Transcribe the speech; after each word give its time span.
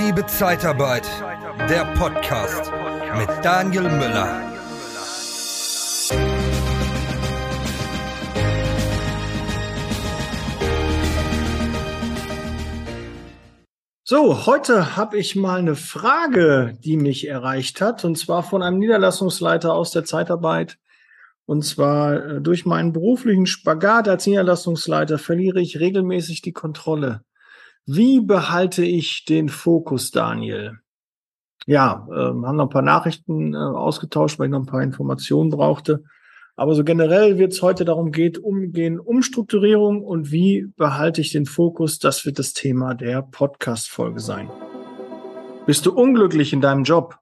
Liebe 0.00 0.24
Zeitarbeit, 0.26 1.08
der 1.68 1.84
Podcast 1.96 2.70
mit 3.16 3.28
Daniel 3.44 3.82
Müller. 3.82 4.42
So, 14.04 14.46
heute 14.46 14.94
habe 14.96 15.18
ich 15.18 15.34
mal 15.34 15.58
eine 15.58 15.74
Frage, 15.74 16.78
die 16.78 16.96
mich 16.96 17.26
erreicht 17.26 17.80
hat, 17.80 18.04
und 18.04 18.16
zwar 18.16 18.44
von 18.44 18.62
einem 18.62 18.78
Niederlassungsleiter 18.78 19.74
aus 19.74 19.90
der 19.90 20.04
Zeitarbeit. 20.04 20.78
Und 21.44 21.64
zwar 21.64 22.24
äh, 22.24 22.40
durch 22.40 22.64
meinen 22.64 22.92
beruflichen 22.92 23.46
Spagat 23.46 24.06
als 24.06 24.28
Niederlassungsleiter 24.28 25.18
verliere 25.18 25.60
ich 25.60 25.80
regelmäßig 25.80 26.40
die 26.40 26.52
Kontrolle. 26.52 27.24
Wie 27.90 28.20
behalte 28.20 28.84
ich 28.84 29.24
den 29.24 29.48
Fokus, 29.48 30.10
Daniel? 30.10 30.78
Ja, 31.64 32.06
äh, 32.10 32.16
haben 32.16 32.56
noch 32.56 32.66
ein 32.66 32.68
paar 32.68 32.82
Nachrichten 32.82 33.54
äh, 33.54 33.56
ausgetauscht, 33.56 34.38
weil 34.38 34.48
ich 34.48 34.50
noch 34.50 34.60
ein 34.60 34.66
paar 34.66 34.82
Informationen 34.82 35.48
brauchte. 35.48 36.04
Aber 36.54 36.74
so 36.74 36.84
generell 36.84 37.38
wird 37.38 37.54
es 37.54 37.62
heute 37.62 37.86
darum 37.86 38.12
geht, 38.12 38.36
umgehen, 38.36 39.00
Umstrukturierung 39.00 40.02
und 40.02 40.30
wie 40.30 40.66
behalte 40.76 41.22
ich 41.22 41.32
den 41.32 41.46
Fokus. 41.46 41.98
Das 41.98 42.26
wird 42.26 42.38
das 42.38 42.52
Thema 42.52 42.92
der 42.92 43.22
Podcast-Folge 43.22 44.20
sein. 44.20 44.50
Bist 45.64 45.86
du 45.86 45.92
unglücklich 45.94 46.52
in 46.52 46.60
deinem 46.60 46.84
Job? 46.84 47.16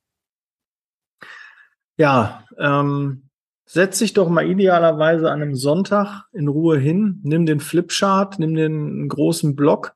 Ja, 1.96 2.44
ähm, 2.58 3.29
setz 3.72 4.00
dich 4.00 4.14
doch 4.14 4.30
mal 4.30 4.50
idealerweise 4.50 5.30
an 5.30 5.44
einem 5.44 5.54
Sonntag 5.54 6.24
in 6.34 6.48
Ruhe 6.48 6.80
hin, 6.80 7.20
nimm 7.24 7.46
den 7.46 7.60
Flipchart, 7.60 8.40
nimm 8.40 8.56
den 8.56 9.08
großen 9.08 9.56
Block 9.56 9.94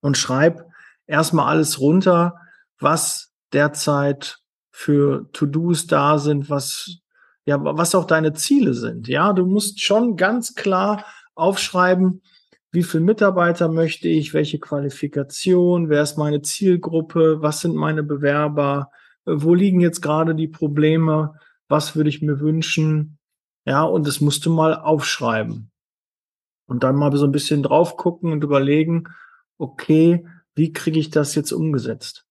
und 0.00 0.16
schreib 0.16 0.64
erstmal 1.08 1.48
alles 1.48 1.80
runter, 1.80 2.36
was 2.78 3.32
derzeit 3.52 4.38
für 4.70 5.28
To-Dos 5.32 5.88
da 5.88 6.18
sind, 6.18 6.50
was 6.50 6.98
ja, 7.44 7.58
was 7.60 7.96
auch 7.96 8.04
deine 8.04 8.32
Ziele 8.32 8.74
sind. 8.74 9.08
Ja, 9.08 9.32
du 9.32 9.44
musst 9.44 9.82
schon 9.82 10.16
ganz 10.16 10.54
klar 10.54 11.04
aufschreiben, 11.34 12.22
wie 12.70 12.84
viel 12.84 13.00
Mitarbeiter 13.00 13.68
möchte 13.68 14.06
ich, 14.06 14.34
welche 14.34 14.60
Qualifikation, 14.60 15.88
wer 15.88 16.02
ist 16.02 16.16
meine 16.16 16.42
Zielgruppe, 16.42 17.42
was 17.42 17.60
sind 17.60 17.74
meine 17.74 18.04
Bewerber, 18.04 18.92
wo 19.24 19.52
liegen 19.52 19.80
jetzt 19.80 20.00
gerade 20.00 20.36
die 20.36 20.46
Probleme, 20.46 21.34
was 21.72 21.96
würde 21.96 22.10
ich 22.10 22.22
mir 22.22 22.38
wünschen. 22.38 23.18
Ja, 23.64 23.82
und 23.82 24.06
das 24.06 24.20
musst 24.20 24.46
du 24.46 24.50
mal 24.52 24.76
aufschreiben. 24.76 25.72
Und 26.68 26.84
dann 26.84 26.94
mal 26.94 27.14
so 27.16 27.24
ein 27.24 27.32
bisschen 27.32 27.64
drauf 27.64 27.96
gucken 27.96 28.30
und 28.30 28.44
überlegen, 28.44 29.08
okay, 29.58 30.24
wie 30.54 30.72
kriege 30.72 31.00
ich 31.00 31.10
das 31.10 31.34
jetzt 31.34 31.50
umgesetzt? 31.50 32.26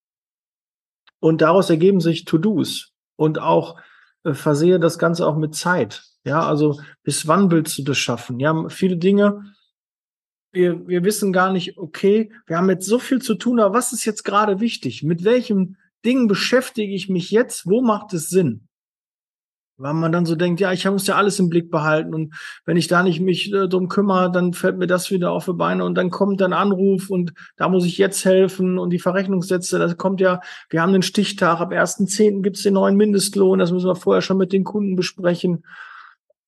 Und 1.19 1.41
daraus 1.41 1.69
ergeben 1.69 2.00
sich 2.00 2.25
To-Dos 2.25 2.94
und 3.18 3.40
auch 3.40 3.79
äh, 4.24 4.34
versehe 4.34 4.79
das 4.79 4.97
Ganze 4.97 5.28
auch 5.28 5.38
mit 5.38 5.56
Zeit. 5.56 6.03
Ja, 6.23 6.47
also 6.47 6.79
bis 7.03 7.28
wann 7.28 7.52
willst 7.52 7.78
du 7.78 7.84
das 7.84 7.97
schaffen? 7.97 8.40
Ja, 8.40 8.69
viele 8.69 8.97
Dinge, 8.97 9.53
wir, 10.52 10.88
wir 10.88 11.03
wissen 11.03 11.34
gar 11.34 11.52
nicht, 11.52 11.78
okay, 11.78 12.31
wir 12.46 12.58
haben 12.58 12.69
jetzt 12.69 12.85
so 12.85 13.00
viel 13.00 13.22
zu 13.22 13.35
tun, 13.35 13.59
aber 13.59 13.73
was 13.73 13.94
ist 13.94 14.06
jetzt 14.06 14.23
gerade 14.23 14.59
wichtig? 14.59 15.03
Mit 15.03 15.23
welchem 15.23 15.78
Ding 16.06 16.28
beschäftige 16.28 16.94
ich 16.94 17.09
mich 17.09 17.31
jetzt? 17.31 17.66
Wo 17.66 17.81
macht 17.81 18.13
es 18.13 18.29
Sinn? 18.29 18.68
Weil 19.81 19.93
man 19.93 20.11
dann 20.11 20.25
so 20.25 20.35
denkt, 20.35 20.59
ja, 20.59 20.71
ich 20.71 20.85
muss 20.85 21.07
ja 21.07 21.15
alles 21.15 21.39
im 21.39 21.49
Blick 21.49 21.71
behalten 21.71 22.13
und 22.13 22.33
wenn 22.65 22.77
ich 22.77 22.87
da 22.87 23.01
nicht 23.01 23.19
mich 23.19 23.51
äh, 23.51 23.67
drum 23.67 23.89
kümmere, 23.89 24.31
dann 24.31 24.53
fällt 24.53 24.77
mir 24.77 24.87
das 24.87 25.09
wieder 25.09 25.31
auf 25.31 25.45
die 25.45 25.53
Beine 25.53 25.83
und 25.83 25.95
dann 25.95 26.11
kommt 26.11 26.41
ein 26.41 26.53
Anruf 26.53 27.09
und 27.09 27.33
da 27.57 27.67
muss 27.67 27.85
ich 27.85 27.97
jetzt 27.97 28.23
helfen 28.23 28.77
und 28.77 28.91
die 28.91 28.99
Verrechnungssätze, 28.99 29.79
das 29.79 29.97
kommt 29.97 30.21
ja, 30.21 30.39
wir 30.69 30.81
haben 30.81 30.93
den 30.93 31.01
Stichtag, 31.01 31.59
ab 31.59 31.71
1.10. 31.71 32.41
gibt's 32.41 32.63
den 32.63 32.75
neuen 32.75 32.95
Mindestlohn, 32.95 33.59
das 33.59 33.71
müssen 33.71 33.87
wir 33.87 33.95
vorher 33.95 34.21
schon 34.21 34.37
mit 34.37 34.53
den 34.53 34.63
Kunden 34.63 34.95
besprechen. 34.95 35.65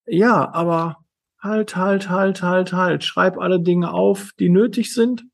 Ja, 0.05 0.53
aber 0.53 0.97
halt, 1.39 1.75
halt, 1.75 2.09
halt, 2.09 2.43
halt, 2.43 2.73
halt, 2.73 3.03
schreib 3.03 3.37
alle 3.39 3.59
Dinge 3.59 3.91
auf, 3.91 4.31
die 4.39 4.49
nötig 4.49 4.93
sind 4.93 5.25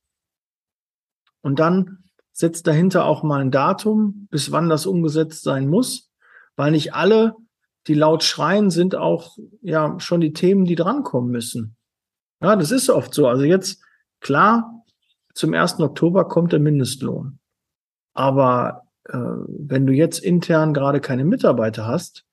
und 1.42 1.60
dann 1.60 2.04
setzt 2.32 2.68
dahinter 2.68 3.06
auch 3.06 3.24
mal 3.24 3.42
ein 3.42 3.52
Datum, 3.52 4.28
bis 4.32 4.52
wann 4.52 4.70
das 4.70 4.86
umgesetzt 4.86 5.44
sein 5.44 5.68
muss, 5.68 6.10
weil 6.56 6.72
nicht 6.72 6.94
alle 6.94 7.36
die 7.90 7.96
laut 7.96 8.24
schreien, 8.24 8.70
sind 8.70 8.96
auch 8.96 9.38
ja 9.62 10.00
schon 10.00 10.22
die 10.22 10.32
Themen, 10.32 10.64
die 10.64 10.76
drankommen 10.76 11.32
müssen. 11.32 11.76
Ja, 12.42 12.56
das 12.56 12.72
ist 12.72 12.90
oft 12.90 13.14
so. 13.14 13.28
Also 13.28 13.44
jetzt, 13.44 13.82
klar, 14.22 14.86
zum 15.34 15.54
1. 15.54 15.80
Oktober 15.80 16.28
kommt 16.28 16.54
der 16.54 16.60
Mindestlohn. 16.60 17.40
Aber 18.14 18.84
äh, 19.06 19.18
wenn 19.18 19.88
du 19.88 19.94
jetzt 19.94 20.20
intern 20.20 20.74
gerade 20.74 21.02
keine 21.02 21.26
Mitarbeiter 21.26 21.88
hast, 21.88 22.26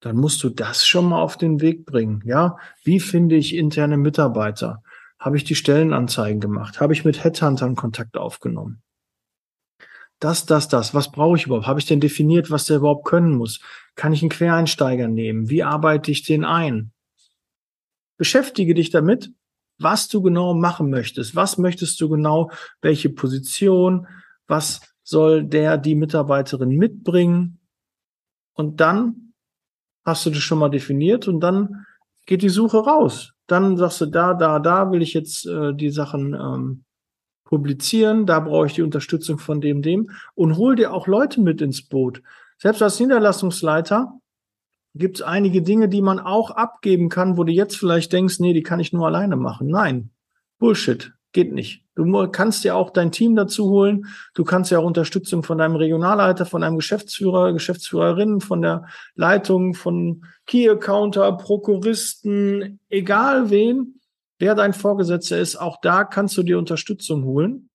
dann 0.00 0.16
musst 0.16 0.42
du 0.42 0.50
das 0.50 0.86
schon 0.86 1.08
mal 1.08 1.20
auf 1.20 1.36
den 1.36 1.60
Weg 1.60 1.86
bringen. 1.86 2.22
Ja, 2.26 2.58
wie 2.82 3.00
finde 3.00 3.36
ich 3.36 3.54
interne 3.54 3.96
Mitarbeiter? 3.96 4.82
Habe 5.18 5.36
ich 5.36 5.44
die 5.44 5.54
Stellenanzeigen 5.54 6.40
gemacht? 6.40 6.80
Habe 6.80 6.92
ich 6.92 7.04
mit 7.04 7.22
Headhuntern 7.22 7.76
Kontakt 7.76 8.16
aufgenommen? 8.16 8.82
Das, 10.18 10.46
das, 10.46 10.68
das. 10.68 10.94
Was 10.94 11.10
brauche 11.10 11.36
ich 11.36 11.46
überhaupt? 11.46 11.66
Habe 11.66 11.80
ich 11.80 11.86
denn 11.86 12.00
definiert, 12.00 12.50
was 12.50 12.64
der 12.66 12.78
überhaupt 12.78 13.06
können 13.06 13.36
muss? 13.36 13.60
Kann 13.94 14.12
ich 14.12 14.22
einen 14.22 14.30
Quereinsteiger 14.30 15.08
nehmen? 15.08 15.50
Wie 15.50 15.62
arbeite 15.62 16.10
ich 16.10 16.24
den 16.24 16.44
ein? 16.44 16.92
Beschäftige 18.16 18.74
dich 18.74 18.90
damit, 18.90 19.30
was 19.78 20.08
du 20.08 20.22
genau 20.22 20.54
machen 20.54 20.88
möchtest. 20.88 21.36
Was 21.36 21.58
möchtest 21.58 22.00
du 22.00 22.08
genau? 22.08 22.50
Welche 22.80 23.10
Position? 23.10 24.06
Was 24.46 24.80
soll 25.02 25.44
der, 25.44 25.76
die 25.76 25.94
Mitarbeiterin 25.94 26.70
mitbringen? 26.70 27.60
Und 28.54 28.80
dann 28.80 29.34
hast 30.04 30.24
du 30.24 30.30
das 30.30 30.38
schon 30.38 30.58
mal 30.58 30.70
definiert 30.70 31.28
und 31.28 31.40
dann 31.40 31.84
geht 32.24 32.40
die 32.40 32.48
Suche 32.48 32.78
raus. 32.78 33.34
Dann 33.46 33.76
sagst 33.76 34.00
du, 34.00 34.06
da, 34.06 34.32
da, 34.32 34.58
da 34.60 34.90
will 34.90 35.02
ich 35.02 35.12
jetzt 35.12 35.46
äh, 35.46 35.74
die 35.74 35.90
Sachen 35.90 36.32
ähm, 36.32 36.85
publizieren, 37.46 38.26
da 38.26 38.40
brauche 38.40 38.66
ich 38.66 38.74
die 38.74 38.82
Unterstützung 38.82 39.38
von 39.38 39.62
dem, 39.62 39.80
dem 39.80 40.10
und 40.34 40.58
hol 40.58 40.76
dir 40.76 40.92
auch 40.92 41.06
Leute 41.06 41.40
mit 41.40 41.62
ins 41.62 41.82
Boot. 41.82 42.22
Selbst 42.58 42.82
als 42.82 43.00
Niederlassungsleiter 43.00 44.12
gibt 44.94 45.18
es 45.18 45.22
einige 45.22 45.62
Dinge, 45.62 45.88
die 45.88 46.02
man 46.02 46.18
auch 46.18 46.50
abgeben 46.50 47.08
kann, 47.08 47.38
wo 47.38 47.44
du 47.44 47.52
jetzt 47.52 47.76
vielleicht 47.76 48.12
denkst, 48.12 48.40
nee, 48.40 48.52
die 48.52 48.62
kann 48.62 48.80
ich 48.80 48.92
nur 48.92 49.06
alleine 49.06 49.36
machen. 49.36 49.68
Nein, 49.68 50.10
Bullshit. 50.58 51.12
Geht 51.32 51.52
nicht. 51.52 51.84
Du 51.94 52.28
kannst 52.28 52.64
ja 52.64 52.74
auch 52.74 52.90
dein 52.90 53.12
Team 53.12 53.36
dazu 53.36 53.68
holen. 53.68 54.06
Du 54.34 54.42
kannst 54.42 54.70
ja 54.70 54.78
auch 54.78 54.84
Unterstützung 54.84 55.42
von 55.42 55.58
deinem 55.58 55.76
Regionalleiter, 55.76 56.46
von 56.46 56.62
deinem 56.62 56.76
Geschäftsführer, 56.76 57.52
Geschäftsführerin, 57.52 58.40
von 58.40 58.62
der 58.62 58.86
Leitung, 59.16 59.74
von 59.74 60.24
Key 60.46 60.66
Accounter, 60.70 61.30
Prokuristen, 61.32 62.80
egal 62.88 63.50
wen, 63.50 64.00
wer 64.38 64.54
dein 64.54 64.72
Vorgesetzter 64.72 65.38
ist. 65.38 65.56
Auch 65.56 65.80
da 65.80 66.04
kannst 66.04 66.36
du 66.36 66.42
dir 66.42 66.58
Unterstützung 66.58 67.24
holen. 67.24 67.70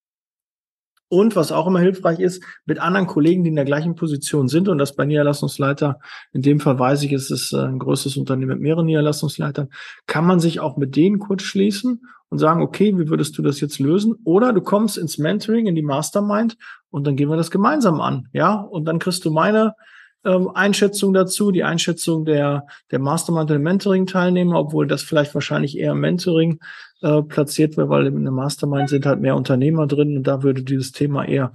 Und 1.09 1.35
was 1.35 1.51
auch 1.51 1.67
immer 1.67 1.81
hilfreich 1.81 2.19
ist, 2.19 2.41
mit 2.65 2.79
anderen 2.79 3.05
Kollegen, 3.05 3.43
die 3.43 3.49
in 3.49 3.57
der 3.57 3.65
gleichen 3.65 3.95
Position 3.95 4.47
sind, 4.47 4.69
und 4.69 4.77
das 4.77 4.95
bei 4.95 5.05
Niederlassungsleiter, 5.05 5.99
in 6.31 6.41
dem 6.41 6.61
Fall 6.61 6.79
weiß 6.79 7.03
ich, 7.03 7.11
es 7.11 7.29
ist 7.29 7.53
ein 7.53 7.79
größeres 7.79 8.15
Unternehmen 8.15 8.51
mit 8.51 8.61
mehreren 8.61 8.85
Niederlassungsleitern, 8.85 9.67
kann 10.07 10.25
man 10.25 10.39
sich 10.39 10.61
auch 10.61 10.77
mit 10.77 10.95
denen 10.95 11.19
kurz 11.19 11.41
schließen 11.41 12.05
und 12.29 12.37
sagen, 12.37 12.61
okay, 12.61 12.97
wie 12.97 13.09
würdest 13.09 13.37
du 13.37 13.41
das 13.41 13.59
jetzt 13.59 13.79
lösen? 13.79 14.15
Oder 14.23 14.53
du 14.53 14.61
kommst 14.61 14.97
ins 14.97 15.17
Mentoring, 15.17 15.67
in 15.67 15.75
die 15.75 15.81
Mastermind 15.81 16.55
und 16.91 17.05
dann 17.05 17.17
gehen 17.17 17.29
wir 17.29 17.35
das 17.35 17.51
gemeinsam 17.51 17.99
an, 17.99 18.29
ja? 18.31 18.53
Und 18.53 18.85
dann 18.85 18.97
kriegst 18.97 19.25
du 19.25 19.31
meine 19.31 19.75
ähm, 20.23 20.49
Einschätzung 20.53 21.13
dazu, 21.13 21.51
die 21.51 21.63
Einschätzung 21.63 22.25
der, 22.25 22.67
der 22.91 22.99
Mastermind- 22.99 23.51
und 23.51 23.63
Mentoring-Teilnehmer, 23.63 24.59
obwohl 24.59 24.87
das 24.87 25.01
vielleicht 25.01 25.33
wahrscheinlich 25.33 25.77
eher 25.77 25.95
Mentoring 25.95 26.59
äh, 27.01 27.21
platziert 27.21 27.77
wird, 27.77 27.89
weil 27.89 28.07
in 28.07 28.23
der 28.23 28.31
Mastermind 28.31 28.89
sind 28.89 29.05
halt 29.05 29.19
mehr 29.19 29.35
Unternehmer 29.35 29.87
drin 29.87 30.17
und 30.17 30.27
da 30.27 30.43
würde 30.43 30.63
dieses 30.63 30.91
Thema 30.91 31.25
eher 31.25 31.53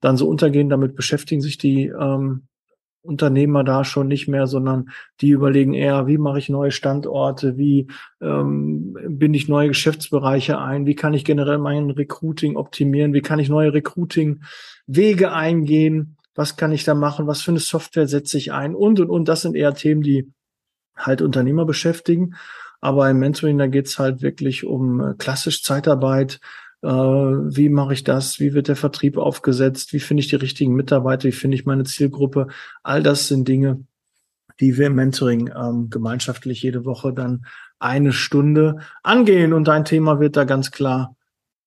dann 0.00 0.16
so 0.16 0.28
untergehen. 0.28 0.68
Damit 0.68 0.96
beschäftigen 0.96 1.40
sich 1.40 1.58
die 1.58 1.86
ähm, 1.86 2.48
Unternehmer 3.02 3.64
da 3.64 3.84
schon 3.84 4.08
nicht 4.08 4.28
mehr, 4.28 4.46
sondern 4.46 4.90
die 5.20 5.30
überlegen 5.30 5.72
eher, 5.72 6.06
wie 6.06 6.18
mache 6.18 6.38
ich 6.38 6.48
neue 6.48 6.70
Standorte, 6.70 7.56
wie 7.56 7.86
ähm, 8.20 8.96
binde 9.08 9.38
ich 9.38 9.48
neue 9.48 9.68
Geschäftsbereiche 9.68 10.58
ein, 10.58 10.84
wie 10.86 10.94
kann 10.94 11.14
ich 11.14 11.24
generell 11.24 11.58
mein 11.58 11.90
Recruiting 11.90 12.56
optimieren, 12.56 13.14
wie 13.14 13.22
kann 13.22 13.38
ich 13.38 13.48
neue 13.48 13.72
Recruiting-Wege 13.72 15.32
eingehen, 15.32 16.16
was 16.40 16.56
kann 16.56 16.72
ich 16.72 16.84
da 16.84 16.94
machen, 16.94 17.26
was 17.26 17.42
für 17.42 17.50
eine 17.50 17.60
Software 17.60 18.08
setze 18.08 18.38
ich 18.38 18.50
ein 18.50 18.74
und 18.74 18.98
und 18.98 19.10
und. 19.10 19.28
Das 19.28 19.42
sind 19.42 19.54
eher 19.54 19.74
Themen, 19.74 20.00
die 20.00 20.32
halt 20.96 21.20
Unternehmer 21.20 21.66
beschäftigen. 21.66 22.34
Aber 22.80 23.10
im 23.10 23.18
Mentoring, 23.18 23.58
da 23.58 23.66
geht's 23.66 23.98
halt 23.98 24.22
wirklich 24.22 24.64
um 24.64 25.02
äh, 25.02 25.14
klassisch 25.18 25.62
Zeitarbeit, 25.62 26.40
äh, 26.80 26.88
wie 26.88 27.68
mache 27.68 27.92
ich 27.92 28.04
das, 28.04 28.40
wie 28.40 28.54
wird 28.54 28.68
der 28.68 28.76
Vertrieb 28.76 29.18
aufgesetzt, 29.18 29.92
wie 29.92 30.00
finde 30.00 30.22
ich 30.22 30.28
die 30.28 30.36
richtigen 30.36 30.72
Mitarbeiter, 30.72 31.24
wie 31.24 31.32
finde 31.32 31.56
ich 31.56 31.66
meine 31.66 31.84
Zielgruppe. 31.84 32.46
All 32.82 33.02
das 33.02 33.28
sind 33.28 33.46
Dinge, 33.46 33.84
die 34.60 34.78
wir 34.78 34.86
im 34.86 34.94
Mentoring 34.94 35.50
ähm, 35.54 35.90
gemeinschaftlich 35.90 36.62
jede 36.62 36.86
Woche 36.86 37.12
dann 37.12 37.44
eine 37.78 38.14
Stunde 38.14 38.78
angehen. 39.02 39.52
Und 39.52 39.68
ein 39.68 39.84
Thema 39.84 40.20
wird 40.20 40.38
da 40.38 40.44
ganz 40.44 40.70
klar 40.70 41.16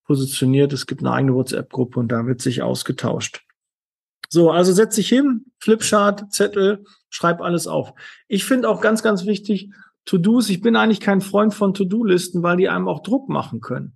positioniert. 0.06 0.74
Es 0.74 0.88
gibt 0.88 1.02
eine 1.02 1.12
eigene 1.12 1.36
WhatsApp-Gruppe 1.36 2.00
und 2.00 2.12
da 2.12 2.26
wird 2.26 2.42
sich 2.42 2.64
ausgetauscht. 2.64 3.44
So, 4.33 4.50
also 4.50 4.74
setz 4.74 4.95
dich 4.95 5.09
hin, 5.09 5.45
Flipchart, 5.59 6.33
Zettel, 6.33 6.85
schreib 7.12 7.39
alles 7.39 7.68
auf. 7.68 7.94
Ich 8.27 8.45
finde 8.45 8.68
auch 8.68 8.81
ganz, 8.81 9.03
ganz 9.03 9.27
wichtig, 9.27 9.69
To-Dos. 10.06 10.50
Ich 10.50 10.59
bin 10.59 10.75
eigentlich 10.75 11.01
kein 11.01 11.21
Freund 11.21 11.53
von 11.53 11.75
To-Do-Listen, 11.75 12.41
weil 12.41 12.57
die 12.57 12.68
einem 12.68 12.88
auch 12.88 13.03
Druck 13.03 13.30
machen 13.30 13.62
können. 13.62 13.95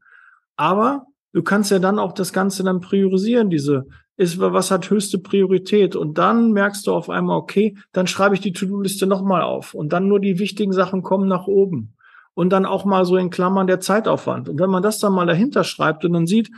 Aber 0.56 1.08
du 1.34 1.42
kannst 1.42 1.72
ja 1.72 1.80
dann 1.80 1.98
auch 1.98 2.12
das 2.12 2.34
Ganze 2.34 2.64
dann 2.64 2.82
priorisieren, 2.82 3.50
diese 3.50 3.88
ist, 4.16 4.40
was 4.40 4.70
hat 4.70 4.92
höchste 4.92 5.18
Priorität? 5.18 5.96
Und 5.96 6.20
dann 6.20 6.52
merkst 6.52 6.86
du 6.86 6.94
auf 6.94 7.10
einmal, 7.10 7.38
okay, 7.38 7.76
dann 7.92 8.06
schreibe 8.06 8.36
ich 8.36 8.42
die 8.42 8.54
To-Do-Liste 8.54 9.08
nochmal 9.08 9.42
auf 9.42 9.74
und 9.74 9.92
dann 9.92 10.08
nur 10.08 10.20
die 10.20 10.38
wichtigen 10.38 10.72
Sachen 10.72 11.02
kommen 11.02 11.28
nach 11.28 11.48
oben. 11.48 11.96
Und 12.36 12.52
dann 12.52 12.68
auch 12.68 12.86
mal 12.86 13.06
so 13.06 13.18
in 13.18 13.32
Klammern 13.32 13.66
der 13.66 13.80
Zeitaufwand. 13.80 14.50
Und 14.50 14.60
wenn 14.60 14.70
man 14.70 14.84
das 14.84 15.00
dann 15.00 15.14
mal 15.14 15.26
dahinter 15.26 15.64
schreibt 15.64 16.06
und 16.06 16.14
dann 16.14 16.28
sieht, 16.28 16.52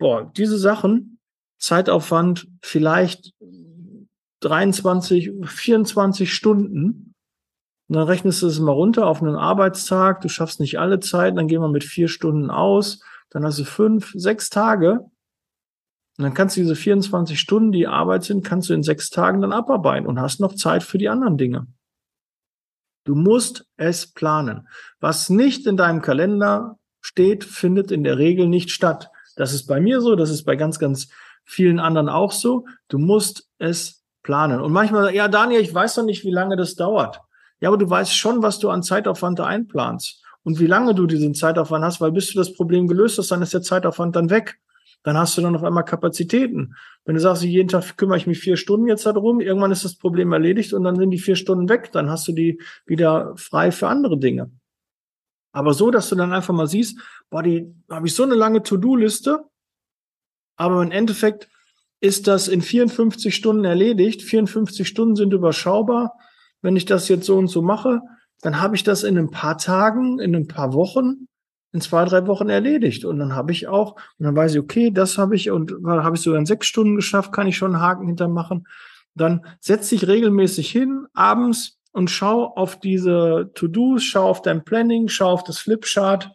boah, 0.00 0.28
diese 0.36 0.58
Sachen, 0.58 1.20
Zeitaufwand 1.62 2.48
vielleicht 2.60 3.32
23, 4.40 5.30
24 5.44 6.34
Stunden, 6.34 7.14
und 7.88 7.96
dann 7.96 8.06
rechnest 8.08 8.42
du 8.42 8.46
es 8.46 8.58
mal 8.58 8.72
runter 8.72 9.06
auf 9.06 9.22
einen 9.22 9.36
Arbeitstag, 9.36 10.22
du 10.22 10.28
schaffst 10.28 10.60
nicht 10.60 10.78
alle 10.78 10.98
Zeit, 10.98 11.36
dann 11.36 11.46
gehen 11.46 11.60
wir 11.60 11.68
mit 11.68 11.84
vier 11.84 12.08
Stunden 12.08 12.50
aus, 12.50 13.00
dann 13.30 13.44
hast 13.44 13.58
du 13.58 13.64
fünf, 13.64 14.12
sechs 14.14 14.50
Tage. 14.50 15.00
Und 16.18 16.24
dann 16.24 16.34
kannst 16.34 16.56
du 16.56 16.62
diese 16.62 16.74
24 16.74 17.38
Stunden, 17.38 17.70
die 17.70 17.86
Arbeit 17.86 18.24
sind, 18.24 18.44
kannst 18.44 18.68
du 18.68 18.74
in 18.74 18.82
sechs 18.82 19.10
Tagen 19.10 19.40
dann 19.40 19.52
abarbeiten 19.52 20.06
und 20.06 20.20
hast 20.20 20.40
noch 20.40 20.54
Zeit 20.54 20.82
für 20.82 20.98
die 20.98 21.08
anderen 21.08 21.38
Dinge. 21.38 21.66
Du 23.04 23.14
musst 23.14 23.66
es 23.76 24.12
planen. 24.12 24.68
Was 25.00 25.28
nicht 25.28 25.66
in 25.66 25.76
deinem 25.76 26.02
Kalender 26.02 26.78
steht, 27.00 27.44
findet 27.44 27.90
in 27.90 28.04
der 28.04 28.18
Regel 28.18 28.48
nicht 28.48 28.70
statt. 28.70 29.10
Das 29.36 29.52
ist 29.52 29.66
bei 29.66 29.80
mir 29.80 30.00
so, 30.00 30.16
das 30.16 30.30
ist 30.30 30.44
bei 30.44 30.56
ganz, 30.56 30.78
ganz 30.78 31.08
vielen 31.44 31.78
anderen 31.78 32.08
auch 32.08 32.32
so. 32.32 32.66
Du 32.88 32.98
musst 32.98 33.48
es 33.58 34.02
planen. 34.22 34.60
Und 34.60 34.72
manchmal, 34.72 35.14
ja, 35.14 35.28
Daniel, 35.28 35.60
ich 35.60 35.74
weiß 35.74 35.96
doch 35.96 36.04
nicht, 36.04 36.24
wie 36.24 36.30
lange 36.30 36.56
das 36.56 36.74
dauert. 36.74 37.20
Ja, 37.60 37.68
aber 37.68 37.78
du 37.78 37.88
weißt 37.88 38.16
schon, 38.16 38.42
was 38.42 38.58
du 38.58 38.70
an 38.70 38.82
Zeitaufwand 38.82 39.38
da 39.38 39.46
einplanst 39.46 40.22
und 40.42 40.58
wie 40.58 40.66
lange 40.66 40.94
du 40.94 41.06
diesen 41.06 41.34
Zeitaufwand 41.34 41.84
hast, 41.84 42.00
weil 42.00 42.12
bis 42.12 42.32
du 42.32 42.38
das 42.38 42.52
Problem 42.54 42.88
gelöst 42.88 43.18
hast, 43.18 43.30
dann 43.30 43.42
ist 43.42 43.54
der 43.54 43.62
Zeitaufwand 43.62 44.16
dann 44.16 44.30
weg. 44.30 44.58
Dann 45.04 45.16
hast 45.16 45.36
du 45.36 45.42
dann 45.42 45.56
auf 45.56 45.64
einmal 45.64 45.84
Kapazitäten. 45.84 46.74
Wenn 47.04 47.14
du 47.14 47.20
sagst, 47.20 47.42
jeden 47.42 47.68
Tag 47.68 47.96
kümmere 47.96 48.18
ich 48.18 48.26
mich 48.26 48.38
vier 48.38 48.56
Stunden 48.56 48.86
jetzt 48.86 49.04
darum, 49.04 49.40
irgendwann 49.40 49.72
ist 49.72 49.84
das 49.84 49.96
Problem 49.96 50.32
erledigt 50.32 50.72
und 50.72 50.84
dann 50.84 50.96
sind 50.96 51.10
die 51.10 51.18
vier 51.18 51.34
Stunden 51.34 51.68
weg, 51.68 51.90
dann 51.92 52.08
hast 52.08 52.28
du 52.28 52.32
die 52.32 52.60
wieder 52.86 53.32
frei 53.36 53.72
für 53.72 53.88
andere 53.88 54.18
Dinge. 54.18 54.50
Aber 55.52 55.74
so, 55.74 55.90
dass 55.90 56.08
du 56.08 56.14
dann 56.14 56.32
einfach 56.32 56.54
mal 56.54 56.66
siehst, 56.66 56.98
boah, 57.30 57.42
die 57.42 57.74
habe 57.90 58.06
ich 58.06 58.14
so 58.14 58.22
eine 58.22 58.34
lange 58.34 58.62
To-Do-Liste, 58.62 59.44
aber 60.56 60.82
im 60.82 60.90
Endeffekt 60.90 61.48
ist 62.00 62.26
das 62.26 62.48
in 62.48 62.62
54 62.62 63.34
Stunden 63.34 63.64
erledigt. 63.64 64.22
54 64.22 64.86
Stunden 64.86 65.16
sind 65.16 65.32
überschaubar. 65.32 66.12
Wenn 66.60 66.76
ich 66.76 66.84
das 66.84 67.08
jetzt 67.08 67.26
so 67.26 67.36
und 67.36 67.48
so 67.48 67.62
mache, 67.62 68.00
dann 68.40 68.60
habe 68.60 68.74
ich 68.74 68.82
das 68.82 69.04
in 69.04 69.16
ein 69.16 69.30
paar 69.30 69.56
Tagen, 69.56 70.18
in 70.18 70.34
ein 70.34 70.48
paar 70.48 70.74
Wochen, 70.74 71.28
in 71.72 71.80
zwei, 71.80 72.04
drei 72.04 72.26
Wochen 72.26 72.48
erledigt. 72.48 73.04
Und 73.04 73.18
dann 73.18 73.34
habe 73.34 73.52
ich 73.52 73.68
auch, 73.68 73.94
und 74.18 74.26
dann 74.26 74.36
weiß 74.36 74.54
ich, 74.54 74.60
okay, 74.60 74.90
das 74.90 75.16
habe 75.16 75.36
ich 75.36 75.50
und 75.50 75.72
habe 75.86 76.16
ich 76.16 76.22
sogar 76.22 76.40
in 76.40 76.46
sechs 76.46 76.66
Stunden 76.66 76.96
geschafft, 76.96 77.32
kann 77.32 77.46
ich 77.46 77.56
schon 77.56 77.74
einen 77.74 77.82
Haken 77.82 78.06
hintermachen. 78.06 78.66
Dann 79.14 79.46
setz 79.60 79.88
dich 79.88 80.08
regelmäßig 80.08 80.70
hin, 80.70 81.06
abends 81.14 81.78
und 81.92 82.10
schau 82.10 82.46
auf 82.46 82.80
diese 82.80 83.52
To-Dos, 83.54 84.02
schau 84.02 84.28
auf 84.28 84.42
dein 84.42 84.64
Planning, 84.64 85.08
schau 85.08 85.30
auf 85.30 85.44
das 85.44 85.58
Flipchart 85.58 86.32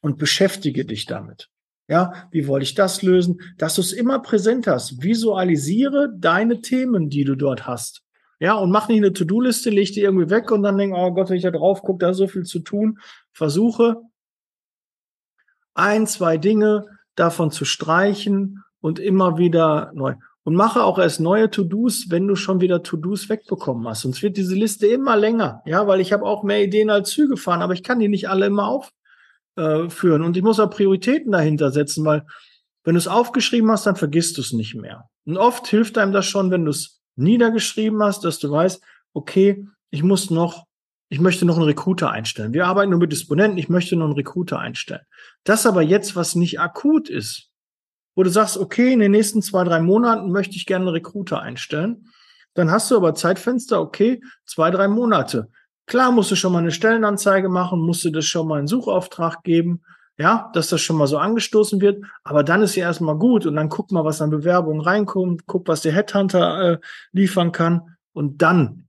und 0.00 0.18
beschäftige 0.18 0.84
dich 0.84 1.06
damit. 1.06 1.50
Ja, 1.88 2.12
wie 2.30 2.46
wollte 2.46 2.64
ich 2.64 2.74
das 2.74 3.02
lösen? 3.02 3.40
Dass 3.56 3.76
du 3.76 3.80
es 3.80 3.92
immer 3.92 4.20
präsent 4.20 4.66
hast. 4.66 5.02
Visualisiere 5.02 6.14
deine 6.14 6.60
Themen, 6.60 7.08
die 7.08 7.24
du 7.24 7.34
dort 7.34 7.66
hast. 7.66 8.02
Ja, 8.40 8.54
und 8.54 8.70
mach 8.70 8.88
nicht 8.88 8.98
eine 8.98 9.12
To-Do-Liste, 9.12 9.70
leg 9.70 9.92
die 9.92 10.02
irgendwie 10.02 10.30
weg 10.30 10.50
und 10.52 10.62
dann 10.62 10.78
denk, 10.78 10.94
oh 10.94 11.12
Gott, 11.12 11.30
wenn 11.30 11.36
ich 11.36 11.42
da 11.42 11.50
drauf 11.50 11.82
gucke, 11.82 11.98
da 12.04 12.10
ist 12.10 12.18
so 12.18 12.28
viel 12.28 12.44
zu 12.44 12.60
tun. 12.60 12.98
Versuche 13.32 13.96
ein, 15.74 16.06
zwei 16.06 16.36
Dinge 16.36 16.86
davon 17.14 17.50
zu 17.50 17.64
streichen 17.64 18.62
und 18.80 18.98
immer 18.98 19.38
wieder 19.38 19.90
neu. 19.94 20.14
Und 20.44 20.54
mache 20.54 20.82
auch 20.82 20.98
erst 20.98 21.20
neue 21.20 21.50
To-Dos, 21.50 22.06
wenn 22.10 22.26
du 22.26 22.36
schon 22.36 22.60
wieder 22.60 22.82
To-Dos 22.82 23.28
wegbekommen 23.28 23.86
hast. 23.88 24.02
Sonst 24.02 24.22
wird 24.22 24.36
diese 24.36 24.54
Liste 24.54 24.86
immer 24.86 25.16
länger. 25.16 25.62
Ja, 25.66 25.86
weil 25.86 26.00
ich 26.00 26.12
habe 26.12 26.24
auch 26.24 26.42
mehr 26.42 26.62
Ideen 26.62 26.90
als 26.90 27.10
Züge 27.10 27.36
fahren, 27.36 27.62
aber 27.62 27.74
ich 27.74 27.82
kann 27.82 27.98
die 27.98 28.08
nicht 28.08 28.28
alle 28.28 28.46
immer 28.46 28.68
aufführen. 28.68 28.97
Äh, 29.58 29.88
und 30.10 30.36
ich 30.36 30.42
muss 30.42 30.60
auch 30.60 30.70
Prioritäten 30.70 31.32
dahinter 31.32 31.70
setzen, 31.70 32.04
weil 32.04 32.24
wenn 32.84 32.94
du 32.94 32.98
es 32.98 33.08
aufgeschrieben 33.08 33.70
hast, 33.70 33.86
dann 33.86 33.96
vergisst 33.96 34.38
du 34.38 34.40
es 34.40 34.52
nicht 34.52 34.74
mehr. 34.74 35.10
Und 35.26 35.36
oft 35.36 35.66
hilft 35.66 35.98
einem 35.98 36.12
das 36.12 36.26
schon, 36.26 36.50
wenn 36.50 36.64
du 36.64 36.70
es 36.70 37.00
niedergeschrieben 37.16 38.02
hast, 38.02 38.24
dass 38.24 38.38
du 38.38 38.50
weißt, 38.50 38.82
okay, 39.12 39.66
ich 39.90 40.02
muss 40.02 40.30
noch, 40.30 40.64
ich 41.08 41.20
möchte 41.20 41.44
noch 41.44 41.56
einen 41.56 41.66
Recruiter 41.66 42.10
einstellen. 42.10 42.52
Wir 42.52 42.66
arbeiten 42.66 42.90
nur 42.90 43.00
mit 43.00 43.12
Disponenten, 43.12 43.58
ich 43.58 43.68
möchte 43.68 43.96
noch 43.96 44.06
einen 44.06 44.14
Recruiter 44.14 44.58
einstellen. 44.58 45.02
Das 45.44 45.66
aber 45.66 45.82
jetzt, 45.82 46.14
was 46.14 46.34
nicht 46.34 46.60
akut 46.60 47.08
ist, 47.08 47.50
wo 48.14 48.22
du 48.22 48.30
sagst, 48.30 48.56
okay, 48.56 48.92
in 48.92 49.00
den 49.00 49.12
nächsten 49.12 49.42
zwei, 49.42 49.64
drei 49.64 49.80
Monaten 49.80 50.30
möchte 50.30 50.56
ich 50.56 50.66
gerne 50.66 50.86
einen 50.86 50.94
Recruiter 50.94 51.40
einstellen. 51.40 52.08
Dann 52.54 52.70
hast 52.70 52.90
du 52.90 52.96
aber 52.96 53.14
Zeitfenster, 53.14 53.80
okay, 53.80 54.20
zwei, 54.46 54.70
drei 54.70 54.88
Monate. 54.88 55.50
Klar 55.88 56.12
musst 56.12 56.30
du 56.30 56.36
schon 56.36 56.52
mal 56.52 56.58
eine 56.58 56.70
Stellenanzeige 56.70 57.48
machen, 57.48 57.80
musst 57.80 58.04
du 58.04 58.10
das 58.10 58.26
schon 58.26 58.46
mal 58.46 58.58
einen 58.58 58.68
Suchauftrag 58.68 59.42
geben, 59.42 59.80
ja, 60.18 60.50
dass 60.52 60.68
das 60.68 60.82
schon 60.82 60.96
mal 60.96 61.06
so 61.06 61.16
angestoßen 61.16 61.80
wird. 61.80 62.04
Aber 62.24 62.44
dann 62.44 62.62
ist 62.62 62.76
ja 62.76 62.84
erstmal 62.84 63.16
gut 63.16 63.46
und 63.46 63.56
dann 63.56 63.70
guck 63.70 63.90
mal, 63.90 64.04
was 64.04 64.20
an 64.20 64.28
Bewerbungen 64.28 64.82
reinkommt, 64.82 65.46
guck, 65.46 65.66
was 65.66 65.80
der 65.80 65.92
Headhunter 65.94 66.72
äh, 66.72 66.78
liefern 67.12 67.52
kann 67.52 67.96
und 68.12 68.42
dann 68.42 68.86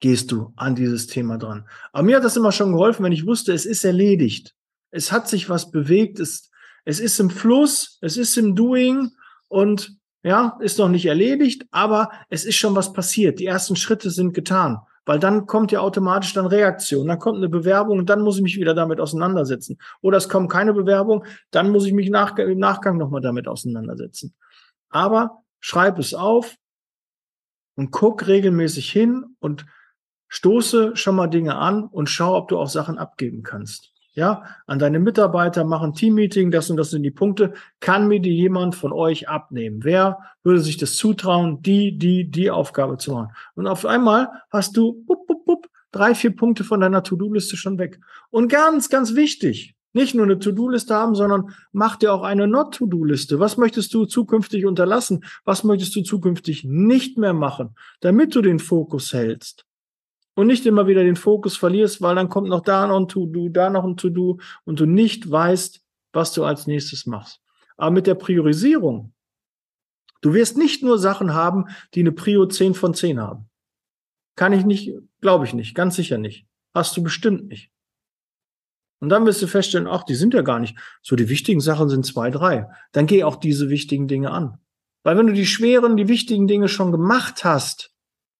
gehst 0.00 0.30
du 0.30 0.52
an 0.56 0.74
dieses 0.74 1.06
Thema 1.06 1.38
dran. 1.38 1.66
Aber 1.92 2.02
mir 2.02 2.16
hat 2.16 2.24
das 2.24 2.36
immer 2.36 2.52
schon 2.52 2.72
geholfen, 2.72 3.02
wenn 3.02 3.12
ich 3.12 3.26
wusste, 3.26 3.54
es 3.54 3.64
ist 3.64 3.82
erledigt. 3.84 4.54
Es 4.90 5.10
hat 5.10 5.26
sich 5.26 5.48
was 5.48 5.70
bewegt, 5.70 6.20
es, 6.20 6.50
es 6.84 7.00
ist 7.00 7.18
im 7.18 7.30
Fluss, 7.30 7.96
es 8.02 8.18
ist 8.18 8.36
im 8.36 8.54
Doing 8.54 9.12
und 9.48 9.96
ja, 10.22 10.58
ist 10.60 10.78
noch 10.78 10.90
nicht 10.90 11.06
erledigt, 11.06 11.64
aber 11.70 12.10
es 12.28 12.44
ist 12.44 12.56
schon 12.56 12.74
was 12.74 12.92
passiert. 12.92 13.38
Die 13.38 13.46
ersten 13.46 13.76
Schritte 13.76 14.10
sind 14.10 14.34
getan. 14.34 14.80
Weil 15.06 15.18
dann 15.18 15.46
kommt 15.46 15.72
ja 15.72 15.80
automatisch 15.80 16.32
dann 16.32 16.46
Reaktion, 16.46 17.06
dann 17.06 17.18
kommt 17.18 17.38
eine 17.38 17.48
Bewerbung 17.48 17.98
und 17.98 18.10
dann 18.10 18.22
muss 18.22 18.36
ich 18.36 18.42
mich 18.42 18.56
wieder 18.56 18.74
damit 18.74 19.00
auseinandersetzen. 19.00 19.78
Oder 20.00 20.18
es 20.18 20.28
kommt 20.28 20.50
keine 20.50 20.72
Bewerbung, 20.72 21.24
dann 21.50 21.70
muss 21.70 21.86
ich 21.86 21.92
mich 21.92 22.10
nach, 22.10 22.36
im 22.38 22.58
Nachgang 22.58 22.96
nochmal 22.96 23.20
damit 23.20 23.48
auseinandersetzen. 23.48 24.34
Aber 24.88 25.42
schreib 25.60 25.98
es 25.98 26.14
auf 26.14 26.56
und 27.76 27.90
guck 27.90 28.26
regelmäßig 28.26 28.90
hin 28.90 29.36
und 29.40 29.66
stoße 30.28 30.96
schon 30.96 31.16
mal 31.16 31.28
Dinge 31.28 31.56
an 31.56 31.84
und 31.84 32.08
schau, 32.08 32.36
ob 32.36 32.48
du 32.48 32.58
auch 32.58 32.68
Sachen 32.68 32.98
abgeben 32.98 33.42
kannst. 33.42 33.93
Ja, 34.16 34.44
an 34.66 34.78
deine 34.78 35.00
Mitarbeiter 35.00 35.64
machen 35.64 35.92
Teammeeting, 35.92 36.52
das 36.52 36.70
und 36.70 36.76
das 36.76 36.90
sind 36.90 37.02
die 37.02 37.10
Punkte. 37.10 37.52
Kann 37.80 38.06
mir 38.06 38.20
die 38.20 38.34
jemand 38.34 38.76
von 38.76 38.92
euch 38.92 39.28
abnehmen? 39.28 39.82
Wer 39.82 40.18
würde 40.44 40.60
sich 40.60 40.76
das 40.76 40.94
zutrauen, 40.94 41.62
die, 41.62 41.98
die, 41.98 42.30
die 42.30 42.50
Aufgabe 42.50 42.96
zu 42.96 43.12
machen? 43.12 43.34
Und 43.56 43.66
auf 43.66 43.84
einmal 43.84 44.28
hast 44.50 44.76
du 44.76 45.02
bup, 45.04 45.26
bup, 45.26 45.44
bup, 45.44 45.66
drei, 45.90 46.14
vier 46.14 46.34
Punkte 46.34 46.62
von 46.62 46.78
deiner 46.80 47.02
To-Do-Liste 47.02 47.56
schon 47.56 47.76
weg. 47.78 47.98
Und 48.30 48.48
ganz, 48.48 48.88
ganz 48.88 49.16
wichtig, 49.16 49.74
nicht 49.92 50.14
nur 50.14 50.26
eine 50.26 50.38
To-Do-Liste 50.38 50.94
haben, 50.94 51.16
sondern 51.16 51.52
mach 51.72 51.96
dir 51.96 52.12
auch 52.12 52.22
eine 52.22 52.46
Not-To-Do-Liste. 52.46 53.40
Was 53.40 53.56
möchtest 53.56 53.94
du 53.94 54.04
zukünftig 54.04 54.64
unterlassen? 54.64 55.24
Was 55.44 55.64
möchtest 55.64 55.96
du 55.96 56.02
zukünftig 56.02 56.62
nicht 56.64 57.18
mehr 57.18 57.32
machen, 57.32 57.74
damit 58.00 58.34
du 58.36 58.42
den 58.42 58.60
Fokus 58.60 59.12
hältst? 59.12 59.64
Und 60.34 60.46
nicht 60.46 60.66
immer 60.66 60.86
wieder 60.86 61.02
den 61.02 61.16
Fokus 61.16 61.56
verlierst, 61.56 62.02
weil 62.02 62.14
dann 62.14 62.28
kommt 62.28 62.48
noch 62.48 62.60
da 62.60 62.86
noch 62.86 62.98
ein 62.98 63.08
To-Do, 63.08 63.48
da 63.48 63.70
noch 63.70 63.84
ein 63.84 63.96
To-Do 63.96 64.38
und 64.64 64.80
du 64.80 64.86
nicht 64.86 65.30
weißt, 65.30 65.82
was 66.12 66.32
du 66.32 66.44
als 66.44 66.66
nächstes 66.66 67.06
machst. 67.06 67.40
Aber 67.76 67.90
mit 67.90 68.06
der 68.06 68.14
Priorisierung, 68.14 69.12
du 70.20 70.34
wirst 70.34 70.56
nicht 70.56 70.82
nur 70.82 70.98
Sachen 70.98 71.34
haben, 71.34 71.66
die 71.94 72.00
eine 72.00 72.12
Prio 72.12 72.46
10 72.46 72.74
von 72.74 72.94
10 72.94 73.20
haben. 73.20 73.48
Kann 74.36 74.52
ich 74.52 74.64
nicht, 74.64 74.92
glaube 75.20 75.44
ich 75.44 75.54
nicht, 75.54 75.74
ganz 75.74 75.96
sicher 75.96 76.18
nicht. 76.18 76.46
Hast 76.74 76.96
du 76.96 77.02
bestimmt 77.02 77.46
nicht. 77.48 77.70
Und 79.00 79.10
dann 79.10 79.26
wirst 79.26 79.42
du 79.42 79.46
feststellen, 79.46 79.86
ach, 79.86 80.02
die 80.02 80.14
sind 80.14 80.34
ja 80.34 80.42
gar 80.42 80.58
nicht. 80.58 80.76
So, 81.02 81.14
die 81.14 81.28
wichtigen 81.28 81.60
Sachen 81.60 81.88
sind 81.88 82.06
zwei, 82.06 82.30
drei. 82.30 82.68
Dann 82.92 83.06
geh 83.06 83.22
auch 83.22 83.36
diese 83.36 83.68
wichtigen 83.68 84.08
Dinge 84.08 84.30
an. 84.30 84.58
Weil 85.02 85.18
wenn 85.18 85.26
du 85.26 85.34
die 85.34 85.46
schweren, 85.46 85.96
die 85.96 86.08
wichtigen 86.08 86.48
Dinge 86.48 86.68
schon 86.68 86.90
gemacht 86.90 87.44
hast, 87.44 87.93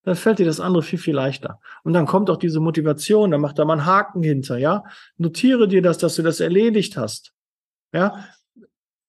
dann 0.05 0.17
fällt 0.17 0.39
dir 0.39 0.47
das 0.47 0.61
andere 0.61 0.83
viel, 0.83 0.99
viel 0.99 1.15
leichter. 1.15 1.61
Und 1.83 1.95
dann 1.95 2.07
kommt 2.07 2.31
auch 2.31 2.37
diese 2.37 2.61
Motivation, 2.61 3.31
dann 3.31 3.41
macht 3.41 3.59
da 3.59 3.65
mal 3.65 3.75
einen 3.75 3.87
Haken 3.87 4.23
hinter, 4.23 4.59
ja. 4.59 4.85
Notiere 5.17 5.67
dir 5.67 5.83
das, 5.83 5.99
dass 5.99 6.17
du 6.17 6.23
das 6.23 6.41
erledigt 6.41 6.97
hast. 6.97 7.33
Ja. 7.93 8.27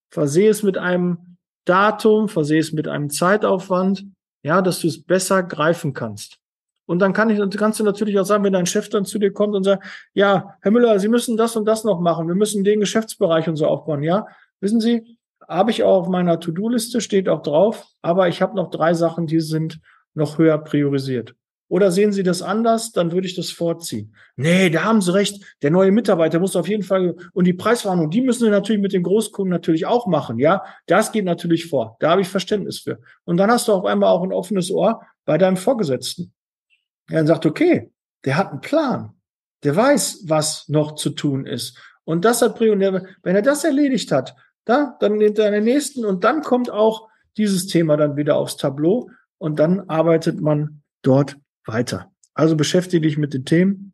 Versehe 0.10 0.50
es 0.50 0.64
mit 0.64 0.78
einem 0.78 1.38
Datum, 1.66 2.30
versehe 2.30 2.60
es 2.60 2.72
mit 2.72 2.88
einem 2.88 3.10
Zeitaufwand, 3.10 4.06
ja, 4.44 4.62
dass 4.62 4.80
du 4.80 4.88
es 4.88 5.04
besser 5.04 5.44
greifen 5.44 5.94
kannst. 5.94 6.38
Und 6.86 7.00
dann 7.00 7.14
kann 7.14 7.30
ich, 7.30 7.58
kannst 7.58 7.80
du 7.80 7.84
natürlich 7.84 8.18
auch 8.20 8.26
sagen, 8.26 8.44
wenn 8.44 8.54
dein 8.54 8.68
Chef 8.68 8.90
dann 8.90 9.06
zu 9.06 9.18
dir 9.18 9.34
kommt 9.34 9.56
und 9.56 9.64
sagt, 9.64 9.84
ja, 10.14 10.56
Herr 10.62 10.72
Müller, 10.72 11.00
Sie 11.00 11.08
müssen 11.08 11.36
das 11.36 11.56
und 11.56 11.66
das 11.66 11.84
noch 11.84 12.00
machen. 12.00 12.28
Wir 12.28 12.36
müssen 12.36 12.64
den 12.64 12.80
Geschäftsbereich 12.80 13.50
und 13.50 13.56
so 13.56 13.66
aufbauen. 13.66 14.04
Ja, 14.04 14.28
wissen 14.60 14.80
Sie, 14.80 15.18
habe 15.48 15.72
ich 15.72 15.84
auch 15.84 16.02
auf 16.02 16.08
meiner 16.08 16.40
To-Do-Liste, 16.40 17.02
steht 17.02 17.28
auch 17.28 17.42
drauf, 17.42 17.88
aber 18.02 18.28
ich 18.28 18.42
habe 18.42 18.56
noch 18.56 18.70
drei 18.70 18.94
Sachen, 18.94 19.28
die 19.28 19.40
sind 19.40 19.80
noch 20.16 20.38
höher 20.38 20.58
priorisiert. 20.58 21.36
Oder 21.68 21.92
sehen 21.92 22.14
Sie 22.14 22.22
das 22.22 22.44
anders, 22.44 22.92
dann 22.92 23.12
würde 23.12 23.28
ich 23.28 23.36
das 23.36 23.50
vorziehen. 23.50 24.16
Nee, 24.36 24.70
da 24.70 24.84
haben 24.84 25.02
Sie 25.02 25.14
recht. 25.14 25.44
Der 25.64 25.72
neue 25.72 25.92
Mitarbeiter 25.92 26.40
muss 26.40 26.56
auf 26.56 26.68
jeden 26.68 26.84
Fall, 26.84 27.16
und 27.34 27.46
die 27.46 27.54
Preisverhandlung, 27.54 28.12
die 28.12 28.22
müssen 28.22 28.44
wir 28.44 28.52
natürlich 28.52 28.82
mit 28.82 28.94
den 28.94 29.02
Großkunden 29.02 29.52
natürlich 29.52 29.88
auch 29.88 30.06
machen. 30.06 30.38
Ja, 30.38 30.64
das 30.86 31.12
geht 31.12 31.26
natürlich 31.26 31.68
vor. 31.68 31.98
Da 32.00 32.12
habe 32.12 32.22
ich 32.22 32.28
Verständnis 32.28 32.80
für. 32.80 33.00
Und 33.24 33.38
dann 33.38 33.50
hast 33.50 33.68
du 33.68 33.74
auf 33.74 33.86
einmal 33.86 34.10
auch 34.10 34.22
ein 34.22 34.32
offenes 34.32 34.70
Ohr 34.70 35.02
bei 35.26 35.40
deinem 35.40 35.58
Vorgesetzten. 35.58 36.34
Er 37.10 37.18
dann 37.18 37.28
sagt, 37.28 37.48
okay, 37.48 37.92
der 38.26 38.38
hat 38.38 38.52
einen 38.52 38.62
Plan. 38.62 39.14
Der 39.64 39.76
weiß, 39.76 40.26
was 40.28 40.70
noch 40.70 40.94
zu 40.94 41.10
tun 41.10 41.48
ist. 41.48 41.80
Und 42.04 42.26
das 42.26 42.44
hat 42.44 42.56
Priorität. 42.58 43.04
Wenn 43.24 43.36
er 43.36 43.42
das 43.42 43.64
erledigt 43.64 44.12
hat, 44.12 44.36
da, 44.66 44.96
dann 45.00 45.18
nimmt 45.18 45.40
er 45.40 45.50
den 45.50 45.64
nächsten 45.64 46.06
und 46.06 46.24
dann 46.24 46.42
kommt 46.42 46.70
auch 46.70 47.08
dieses 47.38 47.66
Thema 47.66 47.98
dann 47.98 48.16
wieder 48.18 48.36
aufs 48.36 48.58
Tableau 48.58 49.10
und 49.38 49.60
dann 49.60 49.82
arbeitet 49.90 50.42
man 50.42 50.82
dort 51.02 51.38
weiter. 51.66 52.12
Also 52.34 52.56
beschäftige 52.56 53.08
dich 53.08 53.18
mit 53.18 53.34
den 53.34 53.46
Themen. 53.46 53.94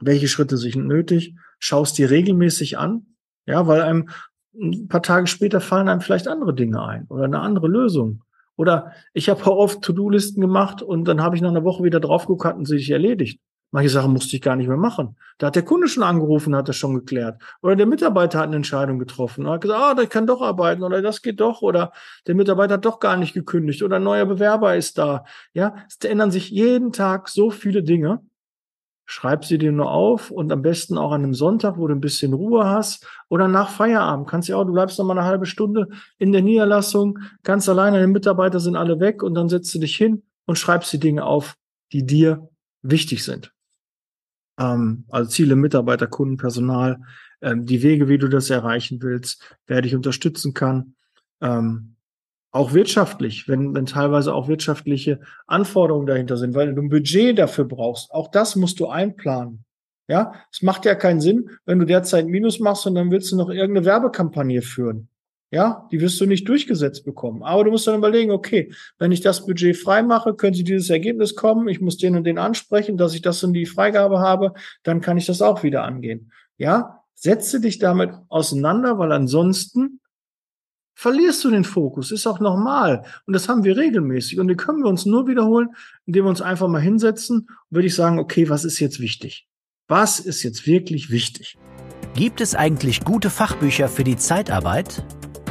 Welche 0.00 0.28
Schritte 0.28 0.56
sind 0.56 0.86
nötig? 0.86 1.34
Schaust 1.58 1.98
dir 1.98 2.10
regelmäßig 2.10 2.78
an. 2.78 3.16
Ja, 3.46 3.66
weil 3.66 3.82
einem 3.82 4.08
ein 4.54 4.88
paar 4.88 5.02
Tage 5.02 5.26
später 5.26 5.60
fallen 5.60 5.88
einem 5.88 6.00
vielleicht 6.00 6.28
andere 6.28 6.54
Dinge 6.54 6.82
ein 6.84 7.06
oder 7.08 7.24
eine 7.24 7.40
andere 7.40 7.68
Lösung. 7.68 8.22
Oder 8.56 8.92
ich 9.12 9.28
habe 9.28 9.44
oft 9.50 9.82
To-Do-Listen 9.82 10.40
gemacht 10.40 10.82
und 10.82 11.06
dann 11.06 11.22
habe 11.22 11.36
ich 11.36 11.42
nach 11.42 11.50
einer 11.50 11.64
Woche 11.64 11.84
wieder 11.84 12.00
drauf 12.00 12.22
geguckt, 12.22 12.44
hatten 12.44 12.64
sie 12.64 12.78
sich 12.78 12.90
erledigt. 12.90 13.40
Manche 13.74 13.90
Sachen 13.90 14.12
musste 14.12 14.36
ich 14.36 14.40
gar 14.40 14.54
nicht 14.54 14.68
mehr 14.68 14.76
machen. 14.76 15.16
Da 15.36 15.48
hat 15.48 15.56
der 15.56 15.64
Kunde 15.64 15.88
schon 15.88 16.04
angerufen, 16.04 16.54
hat 16.54 16.68
das 16.68 16.76
schon 16.76 16.94
geklärt. 16.94 17.42
Oder 17.60 17.74
der 17.74 17.86
Mitarbeiter 17.86 18.38
hat 18.38 18.46
eine 18.46 18.54
Entscheidung 18.54 19.00
getroffen 19.00 19.44
und 19.44 19.50
hat 19.50 19.62
gesagt, 19.62 19.82
ah, 19.82 19.94
der 19.94 20.06
kann 20.06 20.28
doch 20.28 20.42
arbeiten 20.42 20.84
oder 20.84 21.02
das 21.02 21.22
geht 21.22 21.40
doch. 21.40 21.60
Oder 21.60 21.90
der 22.28 22.36
Mitarbeiter 22.36 22.74
hat 22.74 22.84
doch 22.84 23.00
gar 23.00 23.16
nicht 23.16 23.34
gekündigt 23.34 23.82
oder 23.82 23.96
ein 23.96 24.04
neuer 24.04 24.26
Bewerber 24.26 24.76
ist 24.76 24.96
da. 24.96 25.24
Ja, 25.54 25.74
es 25.88 25.96
ändern 26.08 26.30
sich 26.30 26.50
jeden 26.50 26.92
Tag 26.92 27.28
so 27.28 27.50
viele 27.50 27.82
Dinge. 27.82 28.20
Schreib 29.06 29.44
sie 29.44 29.58
dir 29.58 29.72
nur 29.72 29.90
auf 29.90 30.30
und 30.30 30.52
am 30.52 30.62
besten 30.62 30.96
auch 30.96 31.10
an 31.10 31.24
einem 31.24 31.34
Sonntag, 31.34 31.76
wo 31.76 31.88
du 31.88 31.96
ein 31.96 32.00
bisschen 32.00 32.32
Ruhe 32.32 32.66
hast 32.66 33.08
oder 33.28 33.48
nach 33.48 33.70
Feierabend. 33.70 34.28
Kannst 34.28 34.48
ja 34.48 34.54
auch, 34.56 34.64
du 34.66 34.72
bleibst 34.72 35.00
noch 35.00 35.04
mal 35.04 35.18
eine 35.18 35.26
halbe 35.26 35.46
Stunde 35.46 35.88
in 36.16 36.30
der 36.30 36.42
Niederlassung, 36.42 37.18
ganz 37.42 37.68
alleine, 37.68 37.96
deine 37.96 38.06
Mitarbeiter 38.06 38.60
sind 38.60 38.76
alle 38.76 39.00
weg 39.00 39.24
und 39.24 39.34
dann 39.34 39.48
setzt 39.48 39.74
du 39.74 39.80
dich 39.80 39.96
hin 39.96 40.22
und 40.46 40.60
schreibst 40.60 40.92
die 40.92 41.00
Dinge 41.00 41.24
auf, 41.24 41.56
die 41.90 42.06
dir 42.06 42.48
wichtig 42.80 43.24
sind 43.24 43.53
ähm, 44.58 45.04
also 45.08 45.30
Ziele, 45.30 45.56
Mitarbeiter, 45.56 46.06
Kunden, 46.06 46.36
Personal, 46.36 47.00
ähm, 47.42 47.66
die 47.66 47.82
Wege, 47.82 48.08
wie 48.08 48.18
du 48.18 48.28
das 48.28 48.50
erreichen 48.50 49.02
willst, 49.02 49.56
wer 49.66 49.82
dich 49.82 49.94
unterstützen 49.94 50.54
kann. 50.54 50.94
Ähm, 51.40 51.96
auch 52.50 52.72
wirtschaftlich, 52.72 53.48
wenn, 53.48 53.74
wenn 53.74 53.86
teilweise 53.86 54.32
auch 54.32 54.46
wirtschaftliche 54.46 55.20
Anforderungen 55.46 56.06
dahinter 56.06 56.36
sind, 56.36 56.54
weil 56.54 56.72
du 56.72 56.82
ein 56.82 56.88
Budget 56.88 57.36
dafür 57.36 57.64
brauchst. 57.64 58.12
Auch 58.12 58.30
das 58.30 58.54
musst 58.54 58.78
du 58.78 58.86
einplanen. 58.86 59.64
Ja, 60.06 60.34
es 60.52 60.62
macht 60.62 60.84
ja 60.84 60.94
keinen 60.94 61.20
Sinn, 61.20 61.50
wenn 61.64 61.78
du 61.78 61.86
derzeit 61.86 62.26
Minus 62.26 62.60
machst 62.60 62.86
und 62.86 62.94
dann 62.94 63.10
willst 63.10 63.32
du 63.32 63.36
noch 63.36 63.48
irgendeine 63.48 63.86
Werbekampagne 63.86 64.62
führen. 64.62 65.08
Ja, 65.54 65.88
die 65.92 66.00
wirst 66.00 66.20
du 66.20 66.26
nicht 66.26 66.48
durchgesetzt 66.48 67.04
bekommen. 67.04 67.44
Aber 67.44 67.62
du 67.62 67.70
musst 67.70 67.86
dann 67.86 67.94
überlegen, 67.94 68.32
okay, 68.32 68.72
wenn 68.98 69.12
ich 69.12 69.20
das 69.20 69.46
Budget 69.46 69.76
frei 69.76 70.02
mache, 70.02 70.34
könnte 70.34 70.64
dieses 70.64 70.90
Ergebnis 70.90 71.36
kommen. 71.36 71.68
Ich 71.68 71.80
muss 71.80 71.96
den 71.96 72.16
und 72.16 72.24
den 72.24 72.38
ansprechen, 72.38 72.96
dass 72.96 73.14
ich 73.14 73.22
das 73.22 73.44
und 73.44 73.52
die 73.52 73.64
Freigabe 73.64 74.18
habe. 74.18 74.54
Dann 74.82 75.00
kann 75.00 75.16
ich 75.16 75.26
das 75.26 75.40
auch 75.40 75.62
wieder 75.62 75.84
angehen. 75.84 76.32
Ja, 76.56 77.04
setze 77.14 77.60
dich 77.60 77.78
damit 77.78 78.10
auseinander, 78.28 78.98
weil 78.98 79.12
ansonsten 79.12 80.00
verlierst 80.96 81.44
du 81.44 81.52
den 81.52 81.62
Fokus. 81.62 82.10
Ist 82.10 82.26
auch 82.26 82.40
normal. 82.40 83.04
Und 83.24 83.32
das 83.32 83.48
haben 83.48 83.62
wir 83.62 83.76
regelmäßig. 83.76 84.40
Und 84.40 84.48
die 84.48 84.56
können 84.56 84.82
wir 84.82 84.88
uns 84.88 85.06
nur 85.06 85.28
wiederholen, 85.28 85.68
indem 86.04 86.24
wir 86.24 86.30
uns 86.30 86.42
einfach 86.42 86.66
mal 86.66 86.82
hinsetzen 86.82 87.46
und 87.46 87.48
würde 87.70 87.86
ich 87.86 87.94
sagen, 87.94 88.18
okay, 88.18 88.48
was 88.48 88.64
ist 88.64 88.80
jetzt 88.80 88.98
wichtig? 88.98 89.46
Was 89.86 90.18
ist 90.18 90.42
jetzt 90.42 90.66
wirklich 90.66 91.10
wichtig? 91.10 91.56
Gibt 92.16 92.40
es 92.40 92.56
eigentlich 92.56 93.04
gute 93.04 93.30
Fachbücher 93.30 93.86
für 93.86 94.02
die 94.02 94.16
Zeitarbeit? 94.16 95.04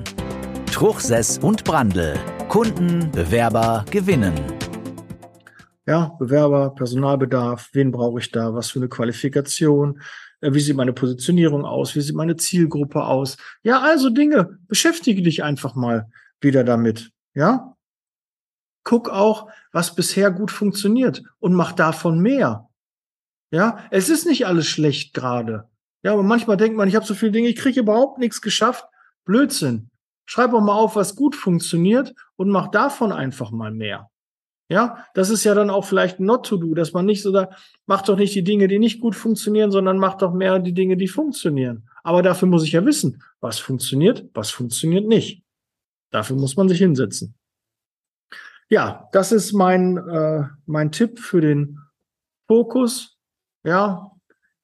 Truchsess 0.73 1.39
und 1.39 1.63
Brandl. 1.63 2.15
Kunden, 2.49 3.13
Bewerber 3.13 3.85
gewinnen. 3.91 4.35
Ja, 5.87 6.17
Bewerber, 6.19 6.75
Personalbedarf, 6.75 7.69
wen 7.73 7.93
brauche 7.93 8.19
ich 8.19 8.29
da, 8.31 8.53
was 8.55 8.71
für 8.71 8.81
eine 8.81 8.89
Qualifikation, 8.89 10.01
wie 10.41 10.61
sieht 10.61 10.77
meine 10.77 10.93
Positionierung 10.93 11.65
aus? 11.65 11.95
Wie 11.95 12.01
sieht 12.01 12.15
meine 12.15 12.37
Zielgruppe 12.37 13.05
aus? 13.05 13.37
Ja, 13.63 13.81
also 13.81 14.11
Dinge. 14.11 14.59
Beschäftige 14.69 15.23
dich 15.23 15.43
einfach 15.43 15.75
mal 15.75 16.11
wieder 16.41 16.65
damit. 16.65 17.11
Ja? 17.35 17.77
Guck 18.85 19.09
auch, 19.11 19.51
was 19.73 19.95
bisher 19.95 20.31
gut 20.31 20.51
funktioniert 20.51 21.23
und 21.41 21.55
mach 21.55 21.73
davon 21.73 22.21
mehr. 22.21 22.69
Ja, 23.51 23.85
es 23.91 24.09
ist 24.09 24.27
nicht 24.27 24.47
alles 24.47 24.67
schlecht 24.67 25.15
gerade. 25.15 25.69
Ja, 26.03 26.13
aber 26.13 26.23
manchmal 26.23 26.57
denkt 26.57 26.77
man, 26.77 26.89
ich 26.89 26.95
habe 26.95 27.07
so 27.07 27.15
viele 27.15 27.33
Dinge, 27.33 27.49
ich 27.49 27.57
kriege 27.57 27.81
überhaupt 27.81 28.19
nichts 28.19 28.41
geschafft. 28.41 28.85
Blödsinn. 29.25 29.91
Schreib 30.27 30.53
auch 30.53 30.61
mal 30.61 30.75
auf, 30.75 30.97
was 30.97 31.17
gut 31.17 31.35
funktioniert 31.35 32.15
und 32.37 32.51
mach 32.51 32.69
davon 32.69 33.13
einfach 33.13 33.51
mal 33.51 33.73
mehr. 33.73 34.11
Ja, 34.71 35.07
das 35.15 35.31
ist 35.31 35.45
ja 35.45 35.55
dann 35.55 35.71
auch 35.71 35.87
vielleicht 35.87 36.21
not 36.21 36.45
to 36.47 36.59
do, 36.59 36.75
dass 36.75 36.93
man 36.93 37.07
nicht 37.07 37.23
so 37.23 37.33
da, 37.33 37.49
macht 37.87 38.09
doch 38.09 38.19
nicht 38.19 38.35
die 38.35 38.45
Dinge, 38.45 38.69
die 38.69 38.79
nicht 38.79 39.01
gut 39.01 39.15
funktionieren, 39.15 39.71
sondern 39.71 39.99
macht 39.99 40.21
doch 40.21 40.35
mehr 40.35 40.59
die 40.59 40.75
Dinge, 40.75 40.99
die 40.99 41.09
funktionieren. 41.09 41.89
Aber 42.03 42.23
dafür 42.23 42.49
muss 42.49 42.65
ich 42.65 42.73
ja 42.73 42.85
wissen, 42.85 43.23
was 43.41 43.59
funktioniert, 43.59 44.29
was 44.35 44.51
funktioniert 44.51 45.07
nicht. 45.07 45.43
Dafür 46.11 46.37
muss 46.37 46.57
man 46.57 46.69
sich 46.69 46.79
hinsetzen. 46.79 47.35
ja, 48.69 49.09
das 49.13 49.33
ist 49.33 49.55
mein, 49.55 49.97
äh, 49.97 50.45
mein 50.67 50.93
Tipp 50.93 51.19
für 51.19 51.41
den 51.41 51.79
Fokus. 52.47 53.17
Ja, 53.65 54.11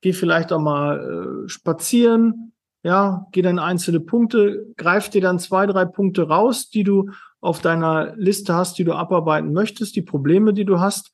geh 0.02 0.12
vielleicht 0.12 0.52
auch 0.52 0.60
mal 0.60 1.44
äh, 1.44 1.48
spazieren. 1.48 2.52
Ja, 2.82 3.26
geh 3.32 3.40
dann 3.40 3.58
einzelne 3.58 4.00
Punkte, 4.00 4.66
greif 4.76 5.08
dir 5.08 5.22
dann 5.22 5.38
zwei, 5.38 5.64
drei 5.64 5.86
Punkte 5.86 6.28
raus, 6.28 6.68
die 6.68 6.84
du 6.84 7.10
auf 7.44 7.60
deiner 7.60 8.16
Liste 8.16 8.54
hast, 8.54 8.78
die 8.78 8.84
du 8.84 8.94
abarbeiten 8.94 9.52
möchtest, 9.52 9.96
die 9.96 10.02
Probleme, 10.02 10.54
die 10.54 10.64
du 10.64 10.80
hast, 10.80 11.12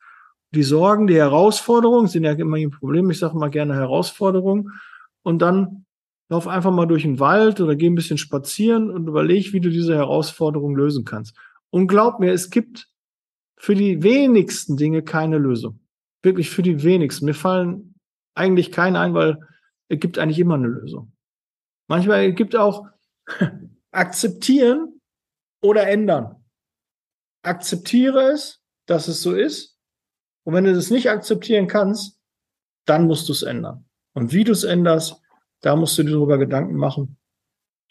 die 0.54 0.62
Sorgen, 0.62 1.08
die 1.08 1.16
Herausforderungen, 1.16 2.06
sind 2.06 2.22
ja 2.22 2.32
immer 2.32 2.56
ein 2.56 2.70
Problem, 2.70 3.10
ich 3.10 3.18
sage 3.18 3.36
mal 3.36 3.50
gerne 3.50 3.74
Herausforderungen. 3.74 4.70
Und 5.22 5.42
dann 5.42 5.86
lauf 6.28 6.46
einfach 6.46 6.70
mal 6.70 6.86
durch 6.86 7.02
den 7.02 7.18
Wald 7.18 7.60
oder 7.60 7.74
geh 7.74 7.88
ein 7.88 7.96
bisschen 7.96 8.16
spazieren 8.16 8.90
und 8.90 9.08
überleg, 9.08 9.52
wie 9.52 9.60
du 9.60 9.70
diese 9.70 9.96
Herausforderung 9.96 10.76
lösen 10.76 11.04
kannst. 11.04 11.36
Und 11.70 11.88
glaub 11.88 12.20
mir, 12.20 12.32
es 12.32 12.50
gibt 12.50 12.88
für 13.56 13.74
die 13.74 14.04
wenigsten 14.04 14.76
Dinge 14.76 15.02
keine 15.02 15.38
Lösung. 15.38 15.80
Wirklich 16.22 16.48
für 16.48 16.62
die 16.62 16.84
wenigsten. 16.84 17.24
Mir 17.24 17.34
fallen 17.34 17.94
eigentlich 18.34 18.70
keine 18.70 19.00
ein, 19.00 19.14
weil 19.14 19.38
es 19.88 19.98
gibt 19.98 20.18
eigentlich 20.18 20.38
immer 20.38 20.54
eine 20.54 20.68
Lösung. 20.68 21.12
Manchmal 21.88 22.32
gibt 22.32 22.54
auch 22.54 22.86
akzeptieren 23.90 24.99
oder 25.62 25.86
ändern. 25.86 26.36
Akzeptiere 27.42 28.32
es, 28.32 28.60
dass 28.86 29.08
es 29.08 29.22
so 29.22 29.34
ist. 29.34 29.78
Und 30.44 30.54
wenn 30.54 30.64
du 30.64 30.74
das 30.74 30.90
nicht 30.90 31.10
akzeptieren 31.10 31.66
kannst, 31.66 32.18
dann 32.86 33.06
musst 33.06 33.28
du 33.28 33.32
es 33.32 33.42
ändern. 33.42 33.84
Und 34.14 34.32
wie 34.32 34.44
du 34.44 34.52
es 34.52 34.64
änderst, 34.64 35.20
da 35.60 35.76
musst 35.76 35.96
du 35.98 36.02
dir 36.02 36.12
darüber 36.12 36.38
Gedanken 36.38 36.76
machen. 36.76 37.18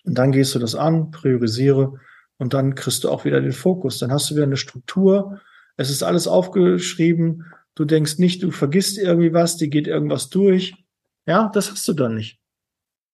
Und 0.03 0.17
dann 0.17 0.31
gehst 0.31 0.55
du 0.55 0.59
das 0.59 0.75
an, 0.75 1.11
priorisiere 1.11 1.99
und 2.37 2.53
dann 2.53 2.75
kriegst 2.75 3.03
du 3.03 3.09
auch 3.09 3.25
wieder 3.25 3.41
den 3.41 3.51
Fokus. 3.51 3.99
Dann 3.99 4.11
hast 4.11 4.29
du 4.29 4.35
wieder 4.35 4.45
eine 4.45 4.57
Struktur. 4.57 5.39
Es 5.77 5.89
ist 5.89 6.03
alles 6.03 6.27
aufgeschrieben. 6.27 7.45
Du 7.75 7.85
denkst 7.85 8.17
nicht, 8.17 8.43
du 8.43 8.51
vergisst 8.51 8.97
irgendwie 8.97 9.33
was, 9.33 9.57
dir 9.57 9.69
geht 9.69 9.87
irgendwas 9.87 10.29
durch. 10.29 10.75
Ja, 11.25 11.49
das 11.53 11.71
hast 11.71 11.87
du 11.87 11.93
dann 11.93 12.15
nicht. 12.15 12.39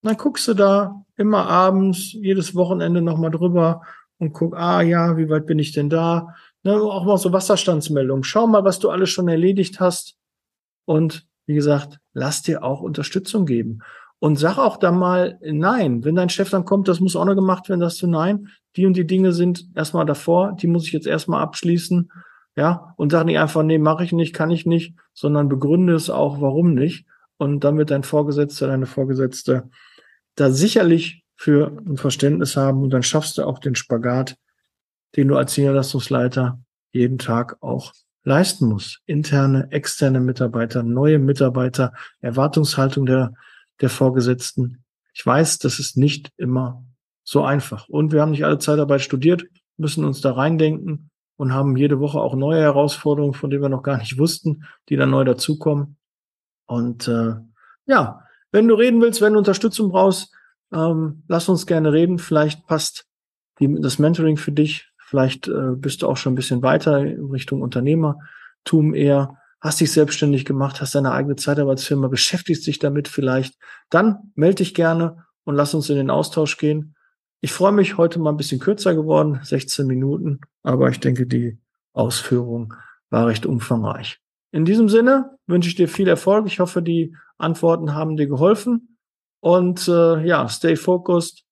Dann 0.02 0.18
guckst 0.18 0.48
du 0.48 0.54
da 0.54 1.04
immer 1.18 1.48
abends, 1.48 2.14
jedes 2.14 2.56
Wochenende 2.56 3.02
nochmal 3.02 3.32
drüber 3.32 3.82
und 4.18 4.34
guck, 4.34 4.56
ah 4.56 4.82
ja, 4.82 5.18
wie 5.18 5.30
weit 5.30 5.46
bin 5.46 5.60
ich 5.60 5.72
denn 5.72 5.90
da? 5.90 6.36
Ne, 6.64 6.74
auch 6.76 7.06
mal 7.06 7.18
so 7.18 7.32
Wasserstandsmeldungen. 7.32 8.24
Schau 8.24 8.48
mal, 8.48 8.64
was 8.64 8.80
du 8.80 8.90
alles 8.90 9.10
schon 9.10 9.28
erledigt 9.28 9.80
hast. 9.80 10.16
Und 10.86 11.28
wie 11.46 11.56
gesagt, 11.56 12.00
lass 12.14 12.42
dir 12.42 12.64
auch 12.64 12.82
Unterstützung 12.82 13.46
geben. 13.46 13.82
Und 14.20 14.38
sag 14.38 14.58
auch 14.58 14.78
da 14.78 14.92
mal 14.92 15.38
nein. 15.42 16.04
Wenn 16.04 16.16
dein 16.16 16.30
Chef 16.30 16.50
dann 16.50 16.66
kommt, 16.66 16.88
das 16.88 17.00
muss 17.00 17.16
auch 17.16 17.26
noch 17.26 17.36
gemacht 17.36 17.70
werden, 17.70 17.82
dass 17.82 17.98
du 17.98 18.08
nein. 18.08 18.48
Die 18.76 18.86
und 18.86 18.98
die 18.98 19.06
Dinge 19.06 19.34
sind 19.34 19.68
erstmal 19.76 20.06
davor, 20.06 20.54
die 20.54 20.68
muss 20.68 20.88
ich 20.88 20.94
jetzt 20.94 21.08
erstmal 21.08 21.44
abschließen. 21.44 22.12
Ja, 22.58 22.94
und 22.96 23.12
sag 23.12 23.26
nicht 23.26 23.38
einfach, 23.38 23.64
nee, 23.64 23.78
mache 23.78 24.06
ich 24.06 24.14
nicht, 24.14 24.34
kann 24.34 24.50
ich 24.50 24.66
nicht, 24.66 24.96
sondern 25.14 25.50
begründe 25.50 25.94
es 25.94 26.10
auch, 26.10 26.40
warum 26.40 26.74
nicht. 26.74 27.06
Und 27.38 27.66
dann 27.66 27.78
wird 27.78 27.92
dein 27.92 28.04
Vorgesetzter, 28.04 28.68
deine 28.68 28.86
Vorgesetzte 28.86 29.70
da 30.36 30.52
sicherlich 30.52 31.25
für 31.36 31.68
ein 31.86 31.98
Verständnis 31.98 32.56
haben 32.56 32.82
und 32.82 32.92
dann 32.92 33.04
schaffst 33.04 33.38
du 33.38 33.44
auch 33.44 33.60
den 33.60 33.76
Spagat, 33.76 34.38
den 35.16 35.28
du 35.28 35.38
als 35.38 35.58
Niederlassungsleiter 35.58 36.60
jeden 36.92 37.18
Tag 37.18 37.58
auch 37.62 37.94
leisten 38.24 38.68
musst. 38.68 39.02
Interne, 39.06 39.68
externe 39.72 40.20
Mitarbeiter, 40.20 40.84
neue 40.84 41.20
Mitarbeiter, 41.20 41.94
Erwartungshaltung 42.22 43.06
der 43.06 43.34
der 43.82 43.90
Vorgesetzten. 43.90 44.84
Ich 45.14 45.26
weiß, 45.26 45.60
das 45.60 45.80
ist 45.80 45.98
nicht 45.98 46.32
immer 46.38 46.84
so 47.24 47.44
einfach. 47.44 47.88
Und 47.90 48.12
wir 48.12 48.22
haben 48.22 48.32
nicht 48.32 48.46
alle 48.46 48.60
Zeitarbeit 48.60 49.02
studiert, 49.02 49.46
müssen 49.78 50.06
uns 50.06 50.22
da 50.22 50.34
reindenken 50.34 51.10
und 51.38 51.54
haben 51.54 51.76
jede 51.76 52.00
Woche 52.00 52.20
auch 52.20 52.36
neue 52.36 52.62
Herausforderungen, 52.62 53.34
von 53.34 53.50
denen 53.50 53.64
wir 53.64 53.70
noch 53.70 53.84
gar 53.84 53.98
nicht 53.98 54.18
wussten, 54.18 54.66
die 54.90 54.96
dann 54.96 55.10
neu 55.10 55.24
dazukommen. 55.24 55.98
Und 56.66 57.08
äh, 57.08 57.36
ja, 57.86 58.22
wenn 58.52 58.68
du 58.68 58.76
reden 58.76 59.02
willst, 59.02 59.22
wenn 59.22 59.34
du 59.34 59.40
Unterstützung 59.40 59.90
brauchst, 59.90 60.34
ähm, 60.74 61.24
lass 61.28 61.50
uns 61.50 61.66
gerne 61.66 61.94
reden. 61.94 62.20
Vielleicht 62.20 62.66
passt 62.68 63.06
die, 63.60 63.74
das 63.82 64.00
Mentoring 64.00 64.38
für 64.38 64.52
dich. 64.52 64.90
Vielleicht 64.98 65.48
äh, 65.48 65.76
bist 65.76 66.02
du 66.02 66.08
auch 66.08 66.18
schon 66.18 66.34
ein 66.34 66.38
bisschen 66.38 66.62
weiter 66.64 67.00
in 67.00 67.26
Richtung 67.26 67.62
Unternehmertum 67.62 68.94
eher 68.94 69.38
hast 69.66 69.82
dich 69.82 69.92
selbstständig 69.92 70.46
gemacht, 70.46 70.80
hast 70.80 70.94
deine 70.94 71.12
eigene 71.12 71.36
Zeitarbeitsfirma, 71.36 72.08
beschäftigst 72.08 72.68
dich 72.68 72.78
damit 72.78 73.08
vielleicht, 73.08 73.56
dann 73.90 74.32
melde 74.36 74.58
dich 74.58 74.76
gerne 74.76 75.26
und 75.44 75.56
lass 75.56 75.74
uns 75.74 75.90
in 75.90 75.96
den 75.96 76.12
Austausch 76.12 76.58
gehen. 76.58 76.96
Ich 77.42 77.52
freue 77.52 77.72
mich, 77.72 77.98
heute 77.98 78.20
mal 78.20 78.30
ein 78.30 78.38
bisschen 78.38 78.60
kürzer 78.60 78.94
geworden, 78.94 79.40
16 79.42 79.88
Minuten, 79.88 80.42
aber 80.62 80.90
ich 80.90 81.00
denke, 81.00 81.26
die 81.26 81.58
Ausführung 81.94 82.76
war 83.10 83.26
recht 83.26 83.48
umfangreich. 83.48 84.20
In 84.52 84.66
diesem 84.66 84.88
Sinne 84.88 85.38
wünsche 85.48 85.70
ich 85.70 85.76
dir 85.76 85.88
viel 85.88 86.08
Erfolg. 86.08 86.46
Ich 86.46 86.60
hoffe, 86.60 86.84
die 86.84 87.16
Antworten 87.40 87.96
haben 87.96 88.18
dir 88.18 88.28
geholfen. 88.28 88.95
Und 89.46 89.88
äh, 89.88 90.26
ja, 90.26 90.50
stay 90.50 90.76
focused, 90.76 91.44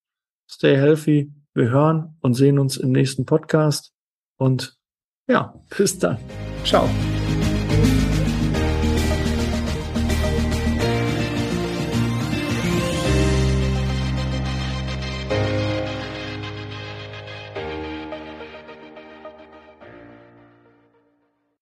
stay 0.50 0.76
healthy. 0.76 1.32
Wir 1.54 1.70
hören 1.70 2.18
und 2.22 2.34
sehen 2.34 2.58
uns 2.58 2.76
im 2.78 2.92
nächsten 2.92 3.28
Podcast. 3.28 3.94
Und 4.40 4.76
ja, 5.28 5.54
bis 5.78 6.00
dann. 6.00 6.18
Ciao. 6.66 6.90